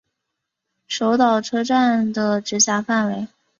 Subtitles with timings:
[0.87, 3.27] 手稻车站的直辖范围。